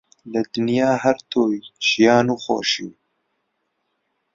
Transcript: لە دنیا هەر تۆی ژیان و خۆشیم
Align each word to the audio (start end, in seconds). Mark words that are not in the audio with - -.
لە 0.31 0.41
دنیا 0.53 0.91
هەر 1.03 1.17
تۆی 1.31 1.57
ژیان 1.87 2.27
و 2.33 2.35
خۆشیم 2.43 2.91